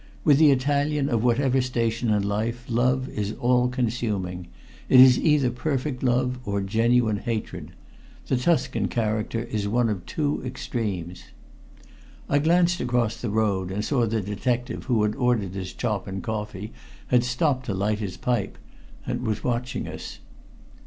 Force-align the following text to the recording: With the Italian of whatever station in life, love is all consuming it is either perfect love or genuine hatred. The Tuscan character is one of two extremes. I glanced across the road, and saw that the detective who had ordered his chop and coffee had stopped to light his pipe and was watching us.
With 0.23 0.39
the 0.39 0.49
Italian 0.49 1.09
of 1.09 1.23
whatever 1.23 1.61
station 1.61 2.09
in 2.09 2.23
life, 2.27 2.65
love 2.67 3.07
is 3.09 3.33
all 3.33 3.67
consuming 3.67 4.47
it 4.89 4.99
is 4.99 5.19
either 5.19 5.51
perfect 5.51 6.01
love 6.01 6.39
or 6.43 6.59
genuine 6.61 7.17
hatred. 7.17 7.73
The 8.25 8.35
Tuscan 8.35 8.87
character 8.87 9.43
is 9.43 9.67
one 9.67 9.89
of 9.89 10.03
two 10.07 10.41
extremes. 10.43 11.25
I 12.27 12.39
glanced 12.39 12.81
across 12.81 13.21
the 13.21 13.29
road, 13.29 13.69
and 13.69 13.85
saw 13.85 14.07
that 14.07 14.09
the 14.09 14.21
detective 14.35 14.85
who 14.85 15.03
had 15.03 15.13
ordered 15.15 15.53
his 15.53 15.71
chop 15.71 16.07
and 16.07 16.23
coffee 16.23 16.73
had 17.09 17.23
stopped 17.23 17.67
to 17.67 17.75
light 17.75 17.99
his 17.99 18.17
pipe 18.17 18.57
and 19.05 19.21
was 19.21 19.43
watching 19.43 19.87
us. 19.87 20.17